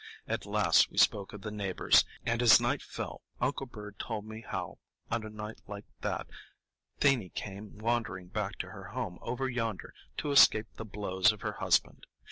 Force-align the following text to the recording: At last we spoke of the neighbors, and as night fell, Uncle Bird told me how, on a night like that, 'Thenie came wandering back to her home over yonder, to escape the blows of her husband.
At 0.27 0.47
last 0.47 0.89
we 0.89 0.97
spoke 0.97 1.31
of 1.31 1.41
the 1.41 1.51
neighbors, 1.51 2.05
and 2.25 2.41
as 2.41 2.59
night 2.59 2.81
fell, 2.81 3.21
Uncle 3.39 3.67
Bird 3.67 3.99
told 3.99 4.25
me 4.25 4.41
how, 4.41 4.79
on 5.11 5.23
a 5.23 5.29
night 5.29 5.61
like 5.67 5.85
that, 5.99 6.25
'Thenie 6.99 7.29
came 7.35 7.77
wandering 7.77 8.29
back 8.29 8.57
to 8.61 8.71
her 8.71 8.85
home 8.85 9.19
over 9.21 9.47
yonder, 9.47 9.93
to 10.17 10.31
escape 10.31 10.65
the 10.77 10.85
blows 10.85 11.31
of 11.31 11.41
her 11.41 11.53
husband. 11.59 12.07